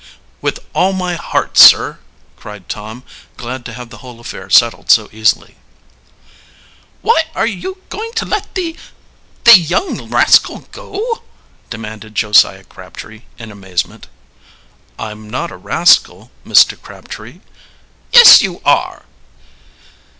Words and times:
"With 0.41 0.59
all 0.73 0.93
my 0.93 1.13
heart, 1.13 1.59
sir!" 1.59 1.99
cried 2.35 2.67
Tom, 2.67 3.03
glad 3.37 3.63
to 3.65 3.73
have 3.73 3.91
the 3.91 3.99
whole 3.99 4.19
affair 4.19 4.49
settled 4.49 4.89
so 4.89 5.07
easily. 5.11 5.57
"Why, 7.03 7.25
are 7.35 7.45
you 7.45 7.83
going 7.89 8.11
to 8.13 8.25
let 8.25 8.55
the 8.55 8.75
the 9.43 9.55
young 9.59 10.09
rascal 10.09 10.61
go?" 10.71 11.21
demanded 11.69 12.15
Josiah 12.15 12.63
Crabtree, 12.63 13.25
in 13.37 13.51
amazement. 13.51 14.07
"I'm 14.97 15.29
not 15.29 15.51
a 15.51 15.55
rascal, 15.55 16.31
Mr. 16.47 16.81
Crabtree." 16.81 17.41
"Yes, 18.11 18.41
you 18.41 18.59
are!" 18.65 19.03